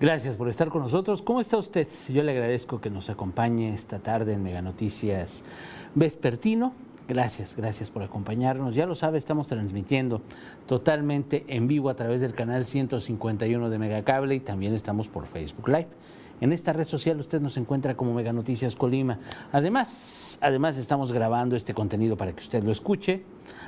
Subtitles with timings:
[0.00, 1.20] Gracias por estar con nosotros.
[1.20, 1.86] ¿Cómo está usted?
[2.08, 5.44] Yo le agradezco que nos acompañe esta tarde en Mega Noticias
[5.94, 6.72] Vespertino.
[7.06, 8.74] Gracias, gracias por acompañarnos.
[8.74, 10.22] Ya lo sabe, estamos transmitiendo
[10.66, 15.68] totalmente en vivo a través del canal 151 de Megacable y también estamos por Facebook
[15.68, 15.88] Live.
[16.40, 19.18] En esta red social usted nos encuentra como Mega Noticias Colima.
[19.52, 23.22] Además, además estamos grabando este contenido para que usted lo escuche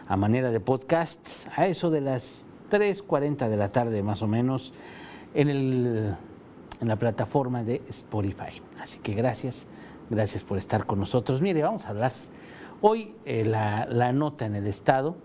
[0.09, 4.73] a manera de podcast a eso de las 3:40 de la tarde más o menos
[5.35, 6.17] en, el,
[6.81, 8.61] en la plataforma de Spotify.
[8.81, 9.67] Así que gracias,
[10.11, 11.41] gracias por estar con nosotros.
[11.41, 12.12] Mire, vamos a hablar
[12.81, 15.17] hoy eh, la, la nota en el Estado,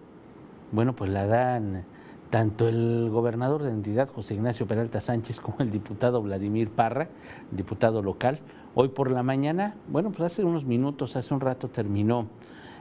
[0.72, 1.86] bueno, pues la dan
[2.30, 7.10] tanto el gobernador de entidad, José Ignacio Peralta Sánchez, como el diputado Vladimir Parra,
[7.52, 8.40] diputado local.
[8.76, 12.28] Hoy por la mañana, bueno, pues hace unos minutos, hace un rato terminó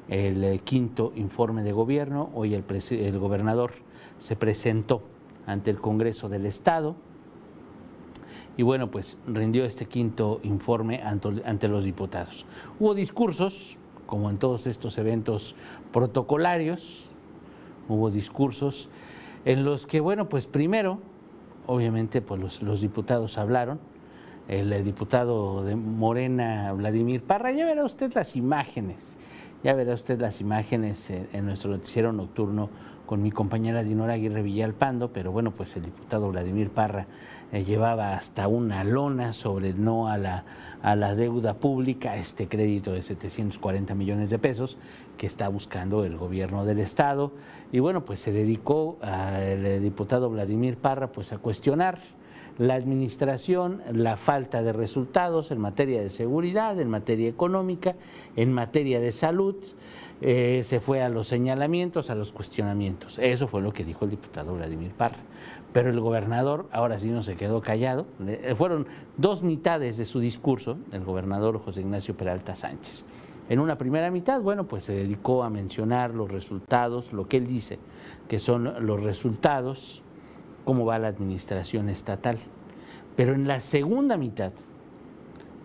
[0.09, 2.29] el eh, quinto informe de gobierno.
[2.35, 3.73] Hoy el, el gobernador
[4.19, 5.03] se presentó
[5.47, 6.97] ante el Congreso del Estado
[8.57, 12.47] y bueno, pues rindió este quinto informe ante, los diputados.
[12.81, 13.77] Hubo discursos,
[14.07, 15.55] como en todos estos eventos
[15.93, 17.11] protocolarios,
[17.89, 18.89] hubo discursos
[19.45, 21.01] en los que, bueno, pues primero,
[21.67, 23.79] obviamente, pues los, diputados hablaron.
[24.49, 29.17] El, diputado de Morena, Vladimir Parra, ya verá usted las imágenes,
[29.65, 32.71] ya verá usted las imágenes en, en nuestro noticiero nocturno
[33.07, 37.07] con mi compañera Dinora Aguirre Villalpando, pero bueno, pues el diputado Vladimir Parra
[37.53, 40.45] eh, llevaba hasta una lona sobre no a la,
[40.83, 44.77] a la deuda pública, este crédito de 740 millones de pesos
[45.17, 47.33] que está buscando el gobierno del Estado.
[47.73, 51.99] Y bueno, pues se dedicó al eh, diputado Vladimir Parra pues a cuestionar
[52.59, 57.97] la administración, la falta de resultados en materia de seguridad, en materia económica,
[58.35, 59.57] en materia de salud.
[60.23, 63.19] Eh, se fue a los señalamientos, a los cuestionamientos.
[63.19, 65.19] Eso fue lo que dijo el diputado Vladimir Parra.
[65.73, 68.07] Pero el gobernador ahora sí no se quedó callado.
[68.27, 68.87] Eh, fueron
[69.19, 73.05] dos mitades de su discurso, el gobernador José Ignacio Peralta Sánchez.
[73.49, 77.47] En una primera mitad, bueno, pues se dedicó a mencionar los resultados, lo que él
[77.47, 77.79] dice
[78.27, 80.03] que son los resultados,
[80.65, 82.39] cómo va la administración estatal.
[83.15, 84.53] Pero en la segunda mitad,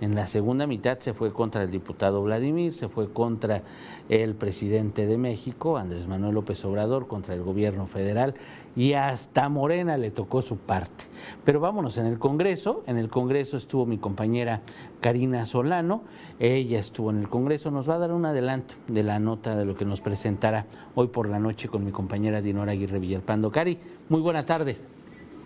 [0.01, 3.61] en la segunda mitad se fue contra el diputado Vladimir, se fue contra
[4.09, 8.33] el presidente de México, Andrés Manuel López Obrador, contra el gobierno federal
[8.75, 11.05] y hasta Morena le tocó su parte.
[11.45, 14.61] Pero vámonos en el Congreso, en el Congreso estuvo mi compañera
[15.01, 16.03] Karina Solano,
[16.39, 19.65] ella estuvo en el Congreso, nos va a dar un adelanto de la nota de
[19.65, 23.51] lo que nos presentará hoy por la noche con mi compañera Dinora Aguirre Villalpando.
[23.51, 23.77] Cari,
[24.09, 24.77] muy buena tarde.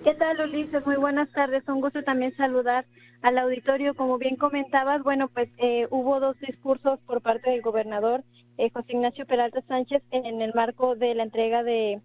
[0.05, 0.85] ¿Qué tal, Ulises?
[0.85, 1.63] Muy buenas tardes.
[1.67, 2.85] Un gusto también saludar
[3.25, 3.95] al auditorio.
[3.95, 8.23] Como bien comentabas, bueno, pues eh, hubo dos discursos por parte del gobernador
[8.59, 11.99] eh, José Ignacio Peralta Sánchez en, el marco de la entrega de,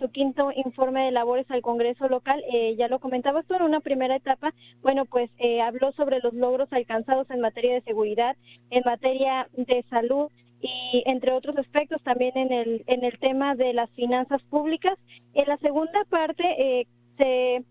[0.00, 2.42] su quinto informe de labores al Congreso local.
[2.52, 4.52] Eh, ya lo comentabas tú en una primera etapa.
[4.82, 5.30] Bueno, pues
[5.62, 8.36] habló sobre los logros alcanzados en materia de seguridad,
[8.70, 10.28] en materia de salud
[10.60, 14.98] y entre otros aspectos también en el en el tema de las finanzas públicas.
[15.34, 16.86] En la segunda parte
[17.16, 17.62] se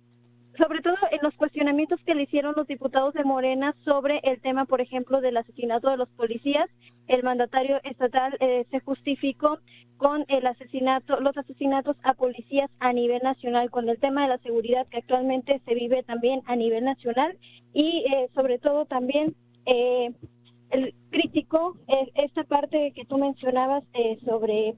[0.58, 4.66] sobre todo en los cuestionamientos que le hicieron los diputados de Morena sobre el tema,
[4.66, 6.70] por ejemplo, del asesinato de los policías,
[7.08, 9.60] el mandatario estatal eh, se justificó
[9.98, 14.38] con el asesinato, los asesinatos a policías a nivel nacional, con el tema de la
[14.40, 17.38] seguridad que actualmente se vive también a nivel nacional
[17.74, 19.36] y eh, sobre todo también
[19.66, 20.12] eh,
[20.70, 21.78] el crítico
[22.16, 23.84] esta parte que tú mencionabas
[24.26, 24.76] sobre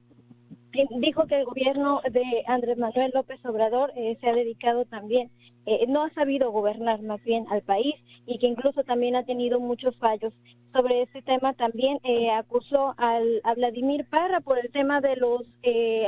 [0.99, 5.29] dijo que el gobierno de Andrés Manuel López Obrador eh, se ha dedicado también,
[5.65, 9.59] eh, no ha sabido gobernar más bien al país y que incluso también ha tenido
[9.59, 10.33] muchos fallos.
[10.73, 13.19] Sobre este tema también eh, acusó a
[13.55, 15.43] Vladimir Parra por el tema de los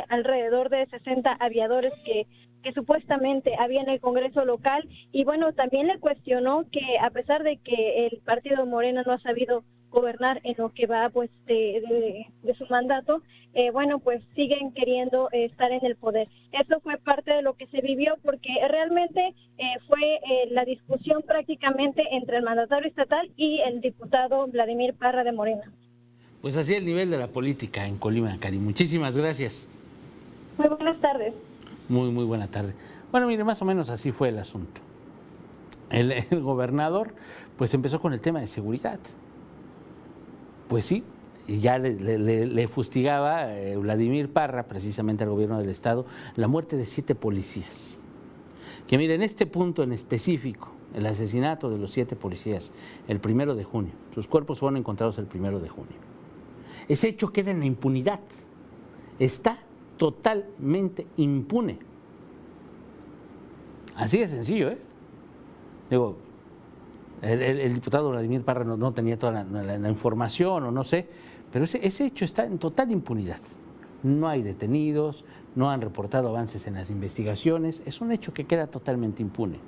[0.10, 2.28] alrededor de 60 aviadores que
[2.64, 7.44] que supuestamente había en el Congreso local y bueno, también le cuestionó que a pesar
[7.44, 9.64] de que el partido Morena no ha sabido
[10.00, 13.22] gobernar en lo que va pues de, de, de su mandato,
[13.54, 16.28] eh, bueno, pues siguen queriendo eh, estar en el poder.
[16.52, 20.20] Eso fue parte de lo que se vivió porque realmente eh, fue
[20.52, 25.72] la discusión prácticamente entre el mandatario estatal y el diputado Vladimir Parra de Morena.
[26.42, 28.60] Pues así el nivel de la política en Colima, Cari.
[28.60, 29.70] Muchísimas gracias.
[30.58, 31.34] Muy buenas tardes.
[31.90, 32.74] Muy, muy buena tarde.
[33.12, 34.82] Bueno, mire, más o menos así fue el asunto.
[35.90, 37.14] el, el gobernador
[37.58, 39.00] pues empezó con el tema de seguridad.
[40.68, 41.04] Pues sí,
[41.48, 46.06] ya le fustigaba eh, Vladimir Parra, precisamente al gobierno del estado,
[46.36, 48.02] la muerte de siete policías.
[48.88, 52.72] Que miren, este punto en específico, el asesinato de los siete policías,
[53.08, 55.96] el primero de junio, sus cuerpos fueron encontrados el primero de junio.
[56.88, 58.20] Ese hecho queda en la impunidad.
[59.20, 59.60] Está
[59.98, 61.80] totalmente impune.
[63.96, 64.78] Así de sencillo, ¿eh?
[65.90, 66.18] Digo,
[67.22, 71.08] el, diputado Vladimir Parra no, tenía toda la, información o no sé,
[71.52, 73.40] pero ese hecho está en total impunidad.
[74.04, 75.26] No hay detenidos,
[75.56, 79.60] no han reportado avances en las investigaciones, es un hecho que queda totalmente impune.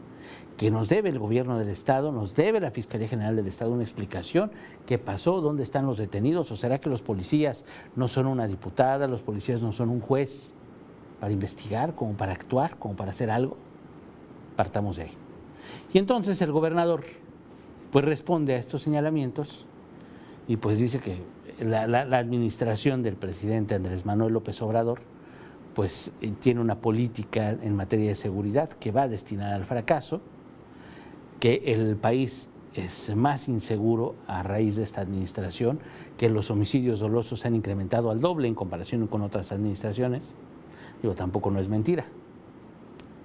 [0.56, 3.82] Que nos debe el gobierno del Estado, nos debe la Fiscalía General del Estado una
[3.82, 4.52] explicación,
[4.86, 9.08] qué pasó, dónde están los detenidos, o será que los policías no son una diputada,
[9.08, 10.54] los policías no son un juez
[11.20, 13.58] para investigar, como para actuar, como para hacer algo.
[14.56, 15.12] Partamos de ahí.
[15.92, 17.04] Y entonces el gobernador
[17.92, 19.66] pues responde a estos señalamientos
[20.48, 21.18] y pues dice que
[21.64, 25.02] la, administración del presidente Andrés Manuel López Obrador
[25.74, 30.22] pues eh, tiene una política en materia de seguridad que va destinada al fracaso,
[31.40, 35.80] que el país es más inseguro a raíz de esta administración,
[36.18, 40.36] que los homicidios dolosos se han incrementado al doble en comparación con otras administraciones.
[41.02, 42.06] Digo, tampoco no es mentira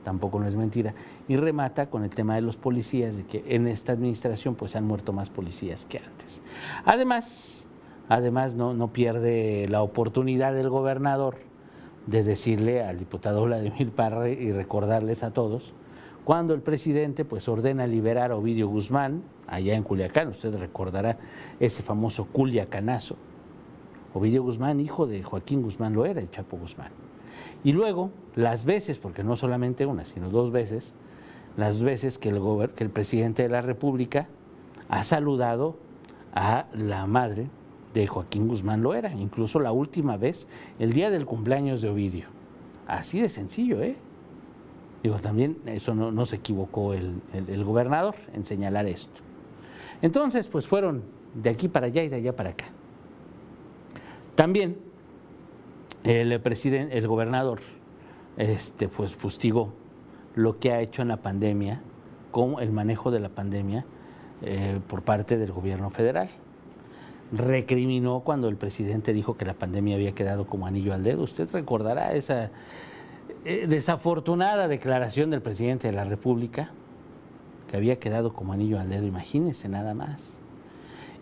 [0.04, 0.94] tampoco no es mentira.
[1.26, 4.84] Y remata con el tema de los policías, de que en esta administración pues han
[4.84, 6.42] muerto más policías que antes.
[6.84, 7.68] Además,
[8.08, 11.38] además no, no pierde la oportunidad del gobernador
[12.06, 15.74] de decirle al diputado Vladimir Parra y recordarles a todos,
[16.24, 21.18] cuando el presidente pues ordena liberar a Ovidio Guzmán, allá en Culiacán, usted recordará
[21.60, 23.16] ese famoso Culiacanazo,
[24.14, 27.03] Ovidio Guzmán, hijo de Joaquín Guzmán Loera, el Chapo Guzmán.
[27.62, 30.94] Y luego, las veces, porque no solamente una, sino dos veces,
[31.56, 32.40] las veces que el,
[32.74, 34.28] que el presidente de la República
[34.88, 35.76] ha saludado
[36.34, 37.48] a la madre
[37.94, 40.48] de Joaquín Guzmán Loera, incluso la última vez,
[40.78, 42.26] el día del cumpleaños de Ovidio.
[42.88, 43.96] Así de sencillo, ¿eh?
[45.02, 49.20] Digo, también eso no, se equivocó el- el gobernador en señalar esto.
[50.02, 51.02] Entonces, pues fueron
[51.34, 52.66] de aquí para allá y de allá para acá.
[54.34, 54.76] También
[56.04, 57.60] el presidente, el gobernador,
[58.36, 59.72] este, pues fustigó
[60.34, 61.80] lo que ha hecho en la pandemia,
[62.30, 63.84] con el manejo de la pandemia
[64.42, 66.28] eh, por parte del gobierno federal.
[67.32, 71.22] Recriminó cuando el presidente dijo que la pandemia había quedado como anillo al dedo.
[71.22, 72.50] Usted recordará esa
[73.44, 76.70] eh, desafortunada declaración del presidente de la República,
[77.70, 80.40] que había quedado como anillo al dedo, imagínense nada más.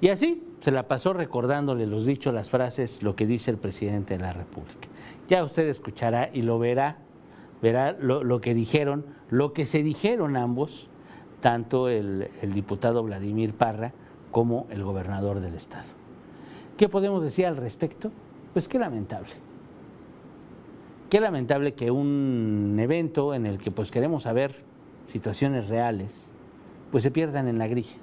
[0.02, 4.18] Y así se la pasó recordándole los dichos, las frases, lo que dice el presidente
[4.18, 4.88] de la República.
[5.28, 6.98] Ya usted escuchará y lo verá,
[7.62, 10.88] verá lo, que dijeron, lo que se dijeron ambos,
[11.38, 13.92] tanto el, el diputado Vladimir Parra
[14.32, 15.88] como el gobernador del estado.
[16.76, 18.10] ¿Qué podemos decir al respecto?
[18.54, 19.30] Pues qué lamentable.
[21.10, 24.52] Qué lamentable que un evento en el que pues queremos saber
[25.06, 26.32] situaciones reales,
[26.90, 28.02] pues se pierdan en la grilla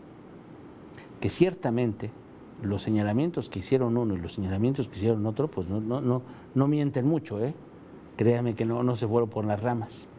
[1.19, 2.11] que ciertamente
[2.61, 6.21] los señalamientos que hicieron uno y los señalamientos que hicieron otro, pues no, no, no,
[6.55, 7.53] no mienten mucho, ¿eh?
[8.17, 10.09] Créame que no, no se fueron por las ramas.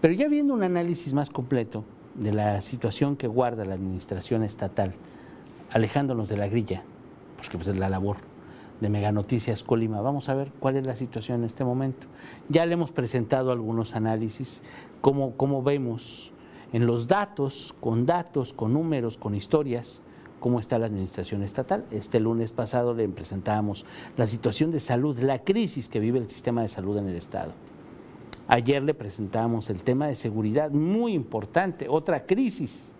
[0.00, 4.94] Pero ya viendo un análisis más completo de la situación que guarda la administración estatal,
[5.70, 6.82] alejándonos de la grilla,
[7.36, 8.16] porque pues es la labor
[8.80, 12.06] de Mega Noticias Colima, vamos a ver cuál es la situación en este momento.
[12.48, 14.62] Ya le hemos presentado algunos análisis,
[15.00, 16.32] cómo, cómo vemos
[16.72, 20.02] en los datos, con datos, con números, con historias,
[20.40, 21.84] cómo está la administración estatal.
[21.90, 23.84] Este lunes pasado le presentábamos
[24.16, 27.52] la situación de salud, la crisis que vive el sistema de salud en el Estado.
[28.48, 32.94] Ayer le presentamos el tema de seguridad, muy importante, otra crisis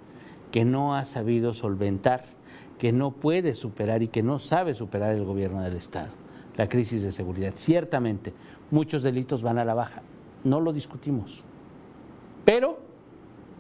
[0.51, 2.25] que no ha sabido solventar,
[2.79, 6.11] que no puede superar y que no sabe superar el gobierno del Estado,
[6.57, 7.53] la crisis de seguridad.
[7.55, 8.35] Ciertamente,
[8.71, 10.03] muchos delitos van a la baja,
[10.43, 11.45] no lo discutimos,
[12.45, 12.79] pero,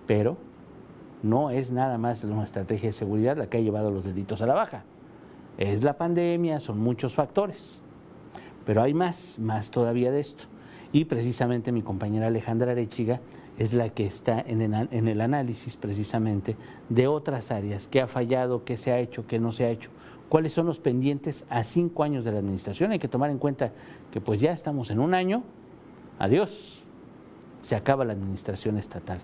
[0.06, 0.36] pero,
[1.22, 4.46] no es nada más una estrategia de seguridad la que ha llevado los delitos a
[4.46, 4.84] la baja.
[5.58, 7.80] Es la pandemia, son muchos factores.
[8.64, 10.44] Pero hay más, más todavía de esto.
[10.92, 13.20] Y precisamente mi compañera Alejandra Arechiga
[13.58, 16.56] es la que está en el, análisis precisamente
[16.88, 19.90] de otras áreas, qué ha fallado, qué se ha hecho, qué no se ha hecho,
[20.28, 22.92] cuáles son los pendientes a cinco años de la administración.
[22.92, 23.72] Hay que tomar en cuenta
[24.10, 25.42] que pues ya estamos en un año,
[26.18, 26.84] adiós,
[27.62, 29.18] se acaba la administración estatal.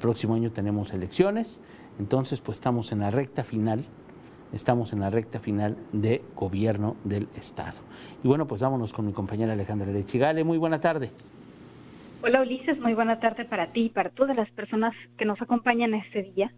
[0.00, 1.60] Próximo año tenemos elecciones,
[1.98, 3.80] entonces pues estamos en la recta final,
[4.52, 7.78] estamos en la recta final de gobierno del Estado.
[8.22, 10.44] Y bueno, pues vámonos con mi compañera Alejandra Lechigale.
[10.44, 11.10] Muy buena tarde.
[12.22, 15.94] Hola Ulises, muy buena tarde para ti y para todas las personas que nos acompañan
[15.94, 16.52] este día.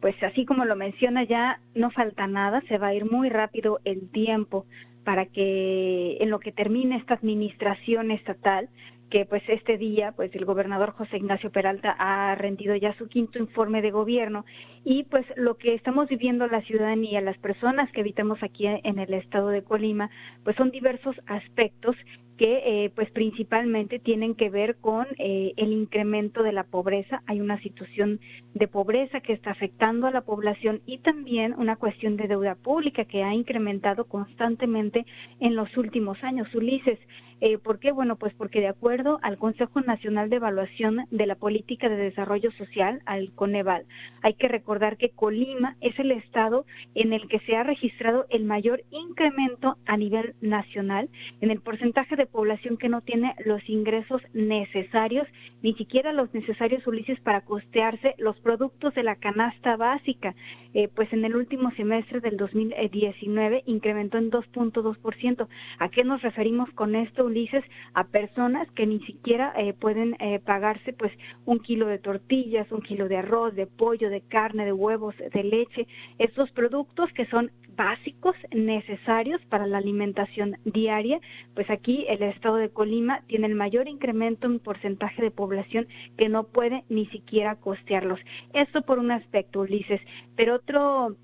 [0.00, 3.80] Pues así como lo menciona ya, no falta nada, se va a ir muy rápido
[3.84, 4.66] el tiempo
[5.04, 8.68] para que en lo que termine esta administración estatal,
[9.12, 13.38] que pues este día pues el gobernador José Ignacio Peralta ha rendido ya su quinto
[13.38, 14.46] informe de gobierno
[14.86, 19.12] y pues lo que estamos viviendo la ciudadanía, las personas que habitamos aquí en el
[19.12, 20.08] estado de Colima,
[20.44, 21.94] pues son diversos aspectos
[22.36, 27.22] que eh, pues principalmente tienen que ver con eh, el incremento de la pobreza.
[27.26, 28.20] Hay una situación
[28.54, 33.04] de pobreza que está afectando a la población y también una cuestión de deuda pública
[33.04, 35.06] que ha incrementado constantemente
[35.40, 36.54] en los últimos años.
[36.54, 36.98] Ulises,
[37.44, 37.90] eh, ¿Por qué?
[37.90, 42.52] Bueno, pues porque de acuerdo al Consejo Nacional de Evaluación de la Política de Desarrollo
[42.52, 43.84] Social, al Coneval,
[44.22, 48.44] hay que recordar que Colima es el estado en el que se ha registrado el
[48.44, 51.08] mayor incremento a nivel nacional
[51.40, 55.26] en el porcentaje de población que no tiene los ingresos necesarios,
[55.62, 60.34] ni siquiera los necesarios, Ulises, para costearse los productos de la canasta básica.
[60.74, 65.48] Eh, pues en el último semestre del 2019 incrementó en 2.2%.
[65.78, 67.64] ¿A qué nos referimos con esto, Ulises?
[67.94, 71.12] A personas que ni siquiera eh, pueden eh, pagarse pues
[71.44, 75.44] un kilo de tortillas, un kilo de arroz, de pollo, de carne, de huevos, de
[75.44, 75.86] leche,
[76.18, 81.20] estos productos que son básicos necesarios para la alimentación diaria,
[81.54, 85.86] pues aquí el estado de Colima tiene el mayor incremento en porcentaje de población
[86.16, 88.20] que no puede ni siquiera costearlos.
[88.52, 90.00] Esto por un aspecto, Ulises,
[90.36, 91.16] pero otro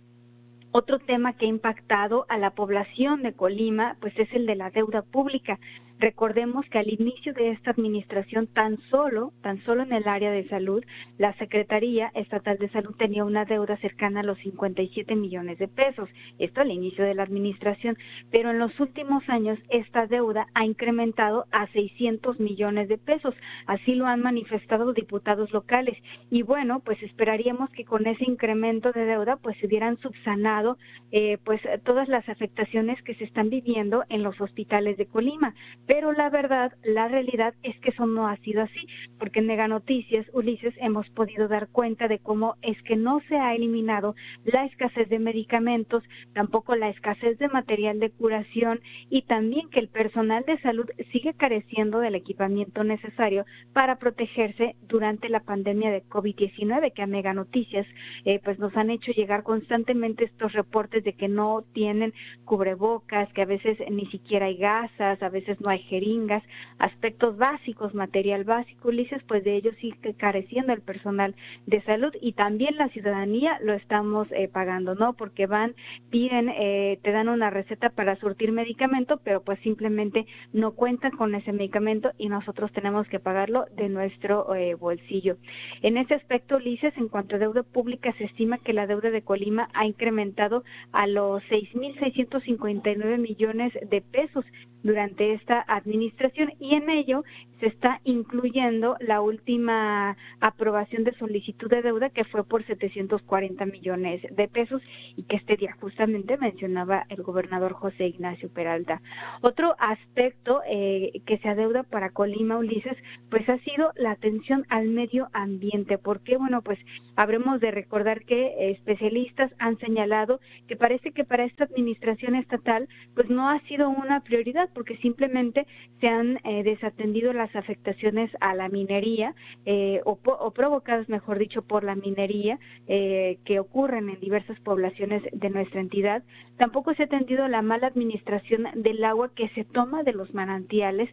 [0.71, 4.71] otro tema que ha impactado a la población de Colima, pues es el de la
[4.71, 5.59] deuda pública.
[6.00, 10.47] Recordemos que al inicio de esta administración, tan solo, tan solo en el área de
[10.49, 10.85] salud,
[11.19, 16.09] la Secretaría Estatal de Salud tenía una deuda cercana a los 57 millones de pesos.
[16.38, 17.99] Esto al inicio de la administración,
[18.31, 23.35] pero en los últimos años esta deuda ha incrementado a 600 millones de pesos.
[23.67, 25.99] Así lo han manifestado diputados locales.
[26.31, 30.78] Y bueno, pues esperaríamos que con ese incremento de deuda, pues se hubieran subsanado,
[31.11, 35.57] eh, pues todas las afectaciones que se están viviendo en los hospitales de Colima
[35.88, 38.87] pero la verdad, la realidad es que eso no ha sido así,
[39.18, 43.38] porque en Mega Noticias, Ulises, hemos podido dar cuenta de cómo es que no se
[43.38, 44.14] ha eliminado
[44.45, 46.04] la escasez de medicamentos,
[46.35, 51.33] tampoco la escasez de material de curación y también que el personal de salud sigue
[51.33, 57.87] careciendo del equipamiento necesario para protegerse durante la pandemia de COVID-19, que a Mega Noticias
[58.26, 62.12] eh, pues nos han hecho llegar constantemente estos reportes de que no tienen
[62.45, 66.43] cubrebocas, que a veces ni siquiera hay gasas, a veces no hay jeringas,
[66.79, 71.35] aspectos básicos, material básico, Ulises, pues de ellos sigue careciendo el personal
[71.67, 75.15] de salud y también la ciudadanía lo estamos eh, pagando, ¿no?
[75.15, 75.75] Porque van,
[76.11, 81.35] piden, eh, te dan una receta para surtir medicamento, pero pues simplemente no cuentan con
[81.35, 85.37] ese medicamento y nosotros tenemos que pagarlo de nuestro eh, bolsillo.
[85.83, 89.23] En ese aspecto, Ulises, en cuanto a deuda pública, se estima que la deuda de
[89.23, 94.45] Colima ha incrementado a los 6.659 millones de pesos
[94.88, 97.23] durante esta administración y en ello
[97.61, 104.23] se está incluyendo la última aprobación de solicitud de deuda que fue por 740 millones
[104.30, 104.80] de pesos
[105.16, 109.02] y que este día justamente mencionaba el gobernador José Ignacio Peralta.
[109.42, 112.97] Otro aspecto eh, que se adeuda para Colima Ulises
[113.28, 116.78] pues ha sido la atención al medio ambiente porque bueno pues
[117.16, 123.28] habremos de recordar que especialistas han señalado que parece que para esta administración estatal pues
[123.28, 125.67] no ha sido una prioridad porque simplemente
[126.01, 129.35] se han eh, desatendido las afectaciones a la minería
[129.67, 130.15] eh, o,
[130.53, 136.23] provocadas, mejor dicho, por la minería eh, que ocurren en diversas poblaciones de nuestra entidad.
[136.59, 141.11] Tampoco se ha atendido la mala administración del agua que se toma de los manantiales.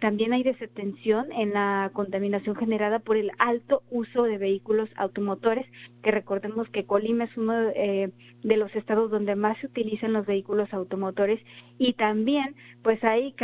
[0.00, 5.66] también hay desatención en la contaminación generada por el alto uso de vehículos automotores,
[6.02, 8.10] que recordemos que Colima es uno de
[8.42, 11.40] los estados donde más se utilizan los vehículos automotores
[11.78, 13.34] y también pues hay,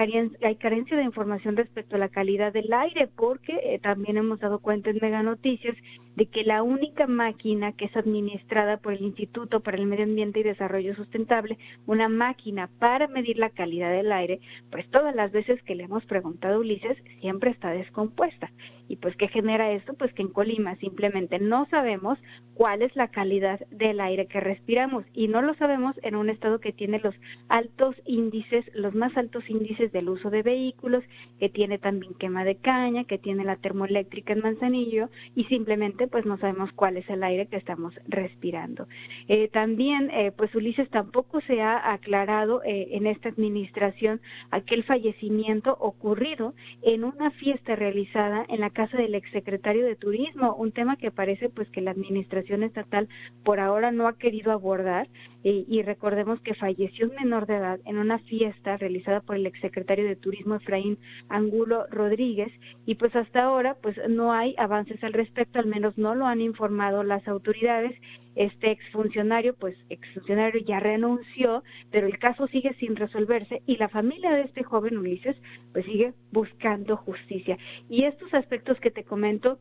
[0.43, 4.59] hay carencia de información respecto a la calidad del aire, porque eh, también hemos dado
[4.59, 5.77] cuenta en Mega Noticias
[6.19, 10.41] de que la única máquina que es administrada por el Instituto para el Medio Ambiente
[10.41, 15.63] y Desarrollo Sustentable, una máquina para medir la calidad del aire, pues todas las veces
[15.63, 18.51] que le hemos preguntado a Ulises, siempre está descompuesta.
[18.89, 19.95] ¿Y pues qué genera esto?
[19.95, 22.19] Pues que en Colima simplemente no sabemos
[22.55, 26.59] cuál es la calidad del aire que respiramos y no lo sabemos en un estado
[26.59, 27.15] que tiene los
[27.49, 31.05] altos índices, los más altos índices del uso de vehículos,
[31.39, 36.27] que tiene también quema de caña, que tiene la termoeléctrica en Manzanillo y simplemente pues
[36.27, 38.87] no sabemos cuál es el aire que estamos respirando.
[39.29, 45.77] Eh, también, eh, pues Ulises tampoco se ha aclarado eh, en esta administración aquel fallecimiento
[45.81, 51.11] ocurrido en una fiesta realizada en la casa del exsecretario de Turismo, un tema que
[51.11, 53.09] parece pues que la administración estatal
[53.45, 55.09] por ahora no ha querido abordar
[55.45, 60.05] y recordemos que falleció un menor de edad en una fiesta realizada por el exsecretario
[60.05, 60.99] de Turismo Efraín
[61.29, 62.53] Angulo Rodríguez
[62.87, 66.41] y pues hasta ahora pues no hay avances al respecto, al menos no lo han
[66.41, 67.95] informado las autoridades.
[68.35, 74.31] Este exfuncionario, pues exfuncionario ya renunció, pero el caso sigue sin resolverse y la familia
[74.31, 75.37] de este joven Ulises
[75.73, 77.59] pues sigue buscando justicia.
[77.91, 79.59] Y estos aspectos que te comento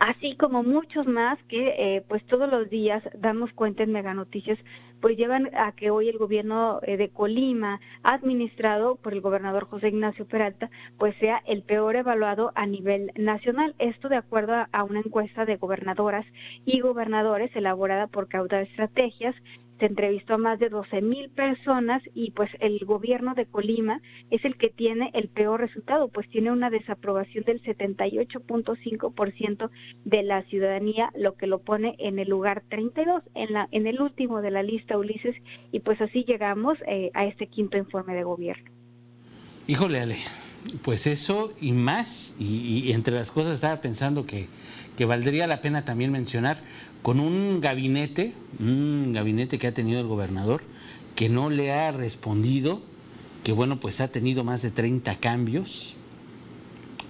[0.00, 4.58] así como muchos más que eh, pues todos los días damos cuenta en Mega Noticias,
[5.00, 9.88] pues llevan a que hoy el gobierno eh, de Colima, administrado por el gobernador José
[9.88, 13.74] Ignacio Peralta, pues sea el peor evaluado a nivel nacional.
[13.78, 16.26] Esto de acuerdo a una encuesta de gobernadoras
[16.64, 19.34] y gobernadores elaborada por Cauda Estrategias,
[19.80, 24.44] se entrevistó a más de 12 mil personas y pues el gobierno de Colima es
[24.44, 29.70] el que tiene el peor resultado, pues tiene una desaprobación del 78.5%
[30.04, 34.00] de la ciudadanía, lo que lo pone en el lugar 32, en, la, en el
[34.00, 35.36] último de la lista, Ulises,
[35.72, 38.70] y pues así llegamos eh, a este quinto informe de gobierno.
[39.66, 40.16] Híjole, Ale,
[40.82, 44.48] pues eso y más, y, entre las cosas estaba pensando que,
[44.96, 46.58] que valdría la pena también mencionar,
[47.02, 50.62] con un gabinete, un gabinete que ha tenido el gobernador,
[51.16, 52.80] que no le ha respondido,
[53.44, 55.94] que bueno, pues ha tenido más de 30 cambios,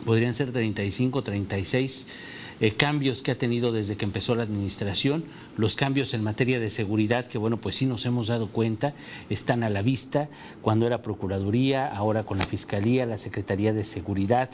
[0.04, 2.06] podrían ser 35, 36
[2.60, 5.24] eh, cambios que ha tenido desde que empezó la administración,
[5.56, 8.94] los cambios en materia de seguridad, que bueno, pues sí nos hemos dado cuenta,
[9.30, 10.28] están a la vista,
[10.60, 14.50] cuando era Procuraduría, ahora con la Fiscalía, la Secretaría de Seguridad.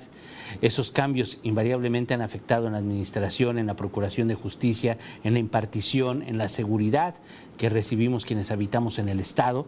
[0.63, 5.41] Esos cambios invariablemente han afectado en la administración, en la Procuración de Justicia, en la
[5.41, 7.15] impartición, en la seguridad
[7.59, 9.67] que recibimos quienes habitamos en el Estado.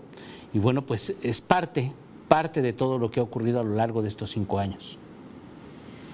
[0.54, 1.92] Y bueno, pues es parte,
[2.28, 4.98] parte de todo lo que ha ocurrido a lo largo de estos cinco años.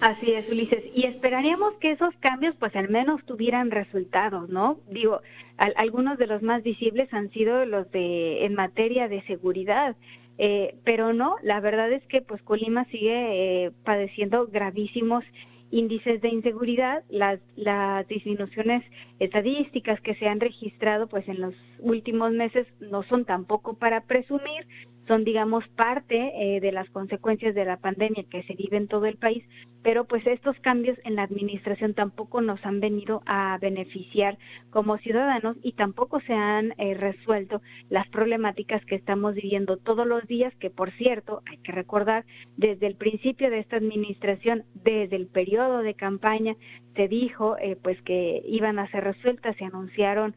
[0.04, 0.84] Así es, Ulises.
[0.94, 4.78] Y esperaríamos que esos cambios, pues al menos tuvieran resultados, ¿no?
[4.90, 5.22] Digo,
[5.56, 9.96] algunos de los más visibles han sido los de en materia de seguridad.
[10.36, 15.24] Eh, pero no, la verdad es que pues Colima sigue eh, padeciendo gravísimos
[15.70, 18.84] índices de inseguridad, las, las disminuciones
[19.20, 24.66] estadísticas que se han registrado pues en los últimos meses no son tampoco para presumir,
[25.06, 29.06] son, digamos, parte eh, de las consecuencias de la pandemia que se vive en todo
[29.06, 29.44] el país,
[29.82, 34.38] pero pues estos cambios en la administración tampoco nos han venido a beneficiar
[34.70, 40.26] como ciudadanos y tampoco se han eh, resuelto las problemáticas que estamos viviendo todos los
[40.26, 42.24] días, que por cierto, hay que recordar,
[42.56, 46.56] desde el principio de esta administración, desde el periodo de campaña,
[46.96, 50.34] se dijo eh, pues que iban a ser resueltas, se anunciaron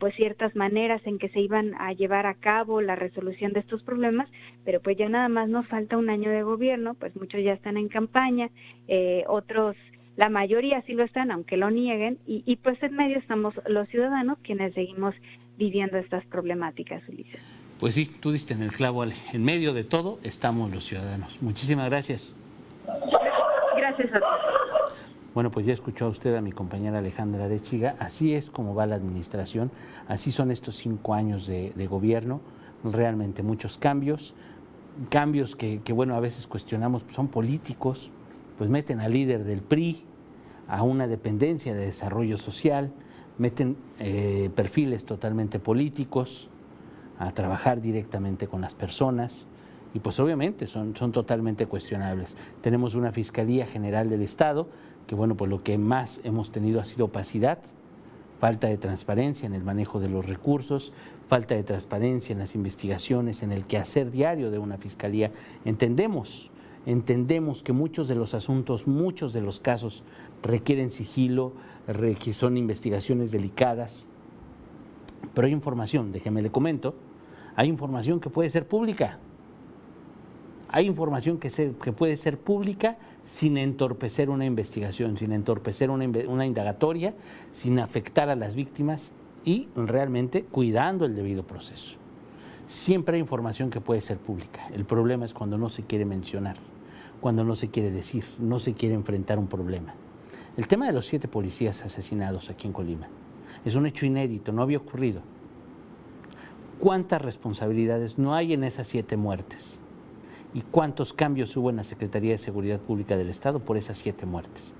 [0.00, 3.84] pues ciertas maneras en que se iban a llevar a cabo la resolución de estos
[3.84, 4.07] problemas,
[4.64, 7.76] pero pues ya nada más nos falta un año de gobierno, pues muchos ya están
[7.76, 8.50] en campaña,
[8.86, 9.76] eh, otros,
[10.16, 14.38] la mayoría sí lo están, aunque lo nieguen, y, pues en medio estamos los ciudadanos
[14.42, 15.14] quienes seguimos
[15.56, 17.40] viviendo estas problemáticas, Ulises.
[17.78, 21.40] Pues sí, tú diste en el clavo, En medio de todo estamos los ciudadanos.
[21.42, 22.36] Muchísimas gracias.
[23.76, 24.48] Gracias a todos.
[25.38, 27.94] Bueno, pues ya escuchó usted a mi compañera Alejandra Arechiga.
[28.00, 29.70] Así es como va la administración,
[30.08, 32.40] así son estos cinco años de, gobierno,
[32.84, 34.34] realmente muchos cambios,
[35.10, 38.10] cambios que, bueno, a veces cuestionamos, son políticos,
[38.56, 40.04] pues meten al líder del PRI
[40.66, 42.92] a una dependencia de desarrollo social,
[43.38, 46.50] meten eh, perfiles totalmente políticos
[47.18, 49.46] a trabajar directamente con las personas
[49.94, 52.36] y pues obviamente son, son totalmente cuestionables.
[52.60, 54.68] Tenemos una Fiscalía General del Estado
[55.08, 57.58] que bueno, pues lo que más hemos tenido ha sido opacidad,
[58.38, 60.92] falta de transparencia en el manejo de los recursos,
[61.28, 65.32] falta de transparencia en las investigaciones, en el quehacer diario de una fiscalía.
[65.64, 66.50] Entendemos,
[66.86, 70.04] entendemos que muchos de los asuntos, muchos de los casos
[70.42, 71.52] requieren sigilo,
[72.32, 74.06] son investigaciones delicadas,
[75.34, 76.94] pero hay información, déjeme le comento,
[77.56, 79.18] hay información que puede ser pública.
[80.70, 81.50] Hay información que,
[81.92, 87.14] puede ser pública sin entorpecer una investigación, sin entorpecer una, una indagatoria,
[87.52, 89.12] sin afectar a las víctimas
[89.44, 91.96] y realmente cuidando el debido proceso.
[92.66, 94.68] Siempre hay información que puede ser pública.
[94.74, 96.56] El problema es cuando no se quiere mencionar,
[97.20, 99.94] cuando no se quiere decir, no se quiere enfrentar un problema.
[100.58, 103.08] El tema de los siete policías asesinados aquí en Colima
[103.64, 105.22] es un hecho inédito, no había ocurrido.
[106.78, 109.80] ¿Cuántas responsabilidades no hay en esas siete muertes?
[110.54, 114.26] Y cuántos cambios hubo en la Secretaría de Seguridad Pública del Estado por esas siete
[114.26, 114.74] muertes.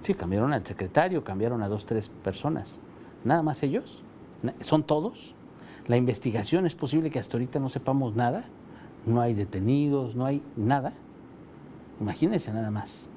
[0.00, 2.80] Sí, cambiaron al secretario, cambiaron a dos, tres personas.
[3.24, 4.02] Nada más ellos.
[4.60, 5.34] ¿Son todos?
[5.86, 8.44] La investigación es posible que hasta ahorita no sepamos nada.
[9.06, 10.94] No hay detenidos, no hay nada.
[12.00, 13.10] Imagínense nada más.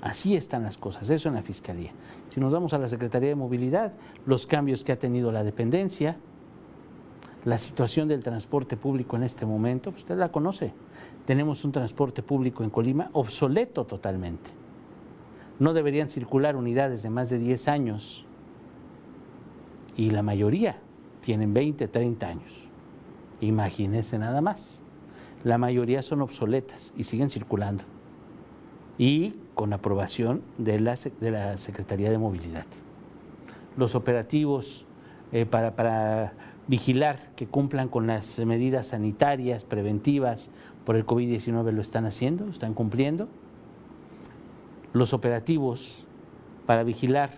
[0.00, 1.90] Así están las cosas, eso en la Fiscalía.
[2.32, 3.94] Si nos vamos a la Secretaría de Movilidad,
[4.26, 6.18] los cambios que ha tenido la dependencia,
[7.48, 10.74] la situación del transporte público en este momento, usted la conoce.
[11.24, 14.50] Tenemos un transporte público en Colima obsoleto totalmente.
[15.58, 18.26] No deberían circular unidades de más de 10 años
[19.96, 20.78] y la mayoría
[21.22, 22.68] tienen 20, 30 años.
[23.40, 24.82] Imagínense nada más.
[25.42, 27.84] La mayoría son obsoletas y siguen circulando.
[28.98, 32.66] Y con aprobación de la, de la Secretaría de Movilidad.
[33.78, 34.84] Los operativos
[35.32, 36.32] eh, para, para
[36.66, 40.50] vigilar que cumplan con las medidas sanitarias preventivas
[40.84, 43.28] por el COVID-19 lo están haciendo, están cumpliendo.
[44.92, 46.04] Los operativos
[46.66, 47.30] para vigilar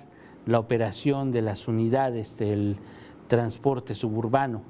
[0.47, 2.77] la operación de las unidades del
[3.29, 4.63] transporte suburbano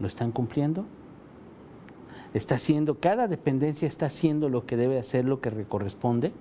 [0.00, 0.84] lo están cumpliendo.
[2.34, 6.32] Está haciendo, cada dependencia está haciendo lo que debe hacer, lo que le corresponde.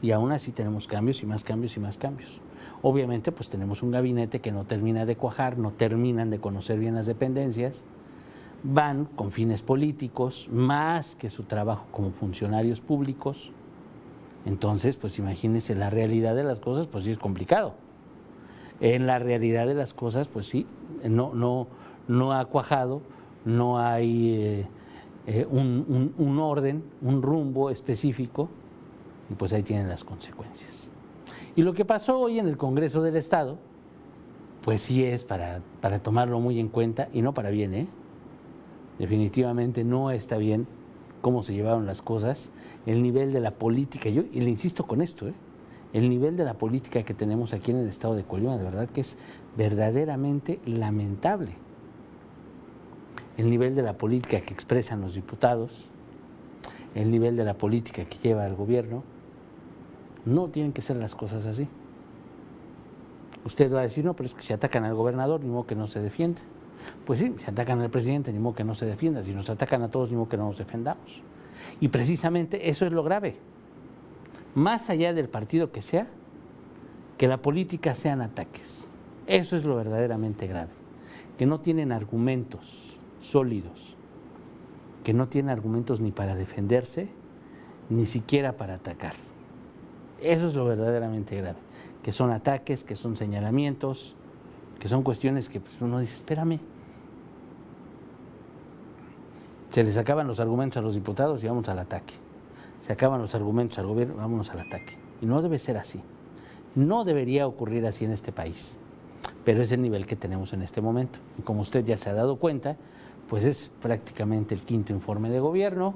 [0.00, 2.40] Y aún así tenemos cambios y más cambios y más cambios.
[2.86, 6.94] Obviamente, pues tenemos un gabinete que no termina de cuajar, no terminan de conocer bien
[6.94, 7.82] las dependencias,
[8.62, 13.52] van con fines políticos, más que su trabajo como funcionarios públicos.
[14.44, 17.72] Entonces, pues imagínense la realidad de las cosas, pues sí es complicado.
[18.80, 20.66] En la realidad de las cosas, pues sí,
[21.08, 21.68] no, no,
[22.06, 23.00] no ha cuajado,
[23.46, 24.66] no hay eh,
[25.26, 28.50] eh, un, orden, un rumbo específico,
[29.30, 30.90] y pues ahí tienen las consecuencias.
[31.56, 33.58] Y lo que pasó hoy en el Congreso del Estado,
[34.62, 37.86] pues sí es para, para tomarlo muy en cuenta y no para bien, ¿eh?
[38.98, 40.66] Definitivamente no está bien
[41.20, 42.50] cómo se llevaron las cosas,
[42.86, 45.34] el nivel de la política, yo, y le insisto con esto, ¿eh?
[45.94, 48.88] el nivel de la política que tenemos aquí en el estado de Colima, de verdad
[48.90, 49.16] que es
[49.56, 51.52] verdaderamente lamentable.
[53.36, 55.86] El nivel de la política que expresan los diputados,
[56.94, 59.02] el nivel de la política que lleva el gobierno,
[60.24, 61.68] no tienen que ser las cosas así.
[63.44, 65.74] Usted va a decir, no, pero es que si atacan al gobernador, ni modo que
[65.74, 66.40] no se defiende.
[67.04, 69.22] Pues sí, si atacan al presidente, ni modo que no se defienda.
[69.22, 71.22] Si nos atacan a todos, ni modo que no nos defendamos.
[71.80, 73.36] Y precisamente eso es lo grave.
[74.54, 76.06] Más allá del partido que sea,
[77.18, 78.90] que la política sean ataques.
[79.26, 80.72] Eso es lo verdaderamente grave.
[81.38, 83.96] Que no tienen argumentos sólidos,
[85.02, 87.08] que no tienen argumentos ni para defenderse,
[87.90, 89.14] ni siquiera para atacar.
[90.24, 91.58] Eso es lo verdaderamente grave.
[92.02, 94.16] Que son ataques, que son señalamientos,
[94.78, 96.60] que son cuestiones que pues, uno dice, espérame,
[99.70, 102.14] se les acaban los argumentos a los diputados y vamos al ataque.
[102.80, 104.96] Se acaban los argumentos al gobierno, vámonos al ataque.
[105.20, 106.00] Y no debe ser así.
[106.74, 108.78] No debería ocurrir así en este país.
[109.44, 111.18] Pero es el nivel que tenemos en este momento.
[111.38, 112.76] Y como usted ya se ha dado cuenta,
[113.28, 115.94] pues es prácticamente el quinto informe de gobierno.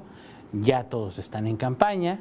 [0.53, 2.21] Ya todos están en campaña,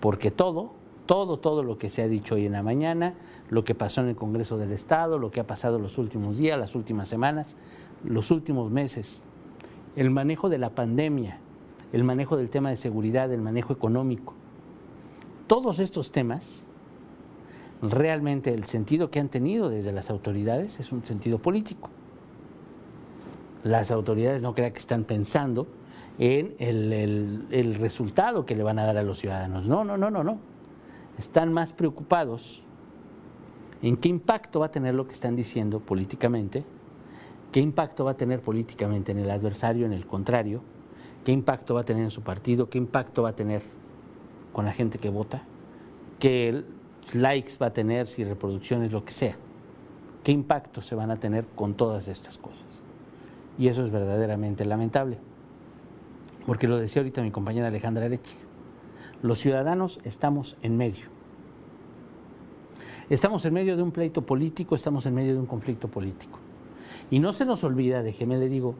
[0.00, 0.72] porque todo,
[1.06, 3.14] todo, todo lo que se ha dicho hoy en la mañana,
[3.50, 6.58] lo que pasó en el Congreso del Estado, lo que ha pasado los últimos días,
[6.58, 7.56] las últimas semanas,
[8.04, 9.22] los últimos meses,
[9.96, 11.38] el manejo de la pandemia,
[11.92, 14.34] el manejo del tema de seguridad, el manejo económico.
[15.46, 16.66] Todos estos temas,
[17.82, 21.90] realmente el sentido que han tenido desde las autoridades es un sentido político.
[23.64, 25.66] Las autoridades no crean que están pensando
[26.18, 29.66] en el, el, resultado que le van a dar a los ciudadanos.
[29.68, 30.38] No, no, no, no, no.
[31.18, 32.62] Están más preocupados
[33.82, 36.64] en qué impacto va a tener lo que están diciendo políticamente
[37.52, 40.62] ¿Qué impacto va a tener políticamente en el adversario, en el contrario?
[41.24, 42.70] ¿Qué impacto va a tener en su partido?
[42.70, 43.62] ¿Qué impacto va a tener
[44.52, 45.42] con la gente que vota?
[46.20, 46.64] ¿Qué
[47.12, 49.36] likes va a tener, si reproducciones, lo que sea?
[50.22, 52.84] ¿Qué impacto se van a tener con todas estas cosas?
[53.58, 55.18] Y eso es verdaderamente lamentable.
[56.46, 58.40] Porque lo decía ahorita mi compañera Alejandra Arechiga.
[59.22, 61.06] Los ciudadanos estamos en medio.
[63.10, 66.38] Estamos en medio de un pleito político, estamos en medio de un conflicto político.
[67.10, 68.76] Y no se nos olvida, déjeme le digo,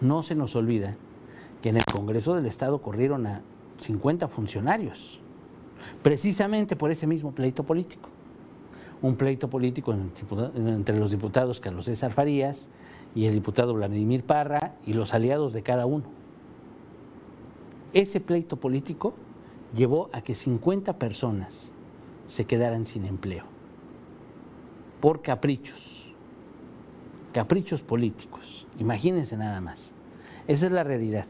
[0.00, 0.96] no se nos olvida
[1.62, 3.42] que en el Congreso del Estado corrieron a
[3.78, 5.20] 50 funcionarios,
[6.02, 8.10] precisamente por ese mismo pleito político.
[9.00, 9.94] Un pleito político
[10.54, 12.68] entre los diputados Carlos César Farías
[13.14, 16.04] y el diputado Vladimir Parra y los aliados de cada uno.
[17.92, 19.14] Ese pleito político
[19.74, 21.72] llevó a que 50 personas
[22.26, 23.44] se quedaran sin empleo
[25.00, 26.02] por caprichos
[27.32, 28.66] caprichos políticos.
[28.78, 29.92] Imagínense nada más.
[30.46, 31.26] Esa es la realidad.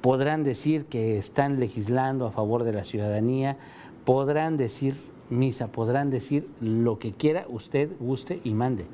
[0.00, 3.56] podrán decir que están legislando a favor de la ciudadanía,
[4.04, 4.94] podrán decir
[5.28, 8.86] misa, podrán decir lo que quiera usted guste y mande,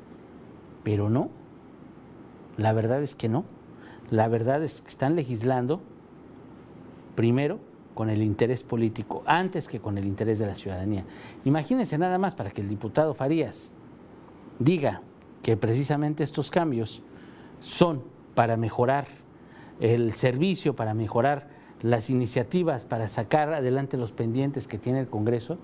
[0.83, 1.29] pero no.
[2.57, 3.45] La verdad es que no.
[4.09, 5.81] La verdad es que están legislando
[7.15, 7.59] primero
[7.93, 11.05] con el interés político, antes que con el interés de la ciudadanía.
[11.45, 13.71] Imagínense nada más para que el diputado Farías
[14.59, 15.01] diga
[15.41, 17.01] que precisamente estos cambios
[17.61, 18.03] son
[18.35, 19.05] para mejorar
[19.79, 21.47] el servicio, para mejorar
[21.81, 25.57] las iniciativas, para sacar adelante los pendientes que tiene el Congreso,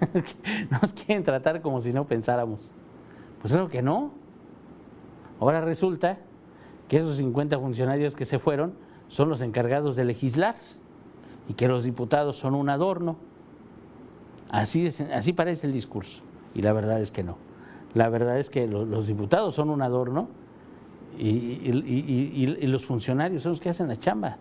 [0.82, 2.72] nos quieren tratar como si no pensáramos.
[3.40, 4.12] Pues creo que no.
[5.40, 6.18] Ahora resulta
[6.88, 8.74] que esos 50 funcionarios que se fueron
[9.08, 10.54] son los encargados de legislar
[11.48, 13.16] y que los diputados son un adorno.
[14.50, 16.22] Así, así parece el discurso
[16.54, 17.38] y la verdad es que no.
[17.94, 20.28] La verdad es que los diputados son un adorno
[21.18, 24.36] y, los funcionarios son los que hacen la chamba.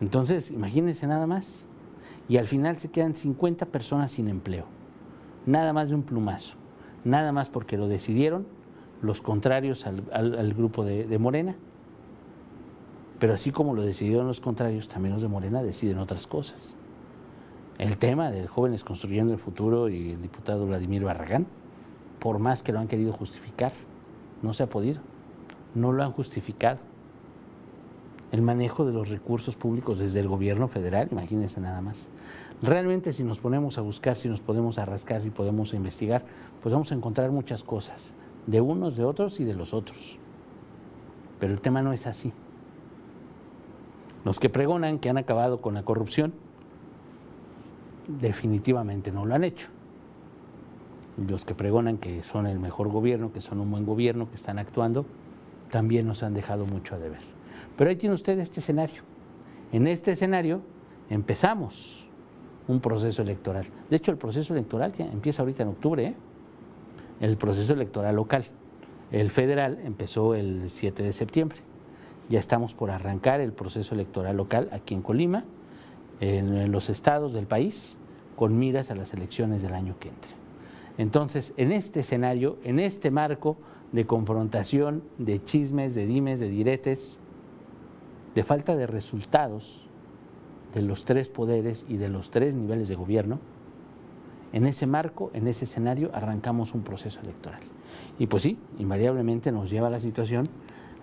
[0.00, 1.66] Entonces, imagínense nada más.
[2.28, 4.66] Y al final se quedan 50 personas sin empleo.
[5.44, 6.56] Nada más de un plumazo.
[7.04, 8.46] Nada más porque lo decidieron
[9.02, 11.56] los contrarios al, grupo de, Morena.
[13.18, 16.76] Pero así como lo decidieron los contrarios, también los de Morena deciden otras cosas.
[17.78, 21.46] El tema de jóvenes construyendo el futuro y el diputado Vladimir Barragán,
[22.18, 23.72] por más que lo han querido justificar,
[24.42, 25.00] no se ha podido
[25.76, 26.78] no lo han justificado.
[28.32, 32.08] El manejo de los recursos públicos desde el gobierno federal, imagínense nada más.
[32.60, 36.24] Realmente si nos ponemos a buscar, si nos podemos a rascar, si podemos investigar,
[36.60, 38.14] pues vamos a encontrar muchas cosas,
[38.46, 40.18] de unos, de otros y de los otros.
[41.38, 42.32] Pero el tema no es así.
[44.24, 46.32] Los que pregonan que han acabado con la corrupción,
[48.08, 49.68] definitivamente no lo han hecho.
[51.28, 54.58] Los que pregonan que son el mejor gobierno, que son un buen gobierno, que están
[54.58, 55.06] actuando,
[55.70, 57.20] también nos han dejado mucho a deber.
[57.76, 59.02] Pero ahí tiene usted este escenario.
[59.72, 60.60] En este escenario
[61.10, 62.08] empezamos
[62.68, 63.66] un proceso electoral.
[63.88, 66.14] De hecho, el proceso electoral empieza ahorita en octubre, ¿eh?
[67.20, 68.44] El proceso electoral local.
[69.10, 71.58] El federal empezó el 7 de septiembre.
[72.28, 75.44] Ya estamos por arrancar el proceso electoral local aquí en Colima,
[76.20, 77.98] en los estados del país,
[78.36, 80.32] con miras a las elecciones del año que entre.
[80.98, 83.56] Entonces, en este escenario, en este marco
[83.92, 87.20] de confrontación, de chismes, de dimes, de diretes,
[88.34, 89.86] de falta de resultados
[90.72, 93.40] de los tres poderes y de los tres niveles de gobierno,
[94.52, 97.60] en ese marco, en ese escenario, arrancamos un proceso electoral.
[98.18, 100.44] Y pues sí, invariablemente nos lleva a la situación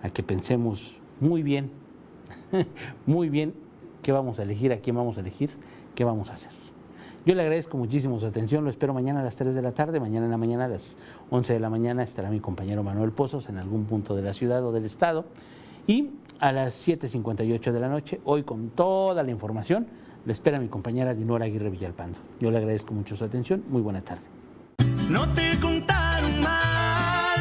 [0.02, 1.70] a que pensemos muy bien,
[3.06, 3.54] muy bien
[4.02, 5.50] qué vamos a elegir, a quién vamos a elegir,
[5.94, 6.50] qué vamos a hacer.
[7.26, 9.98] Yo le agradezco muchísimo su atención, lo espero mañana a las 3 de la tarde,
[9.98, 10.98] mañana en la mañana a las
[11.30, 14.62] 11 de la mañana estará mi compañero Manuel Pozos en algún punto de la ciudad
[14.62, 15.24] o del estado
[15.86, 19.86] y a las 7.58 de la noche, hoy con toda la información,
[20.24, 22.18] le espera mi compañera Dinora Aguirre Villalpando.
[22.40, 24.22] Yo le agradezco mucho su atención, muy buena tarde.
[25.08, 27.38] No te contaron mal,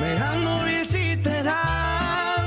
[0.00, 2.44] me si te dan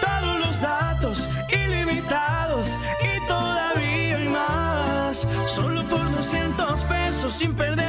[0.00, 7.85] todos los datos ilimitados y todavía hay más, solo por 200 pesos sin perder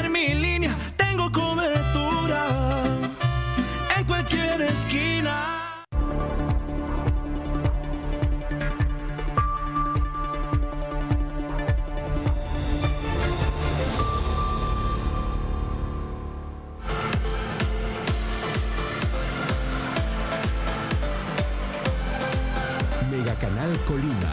[23.88, 24.26] Colima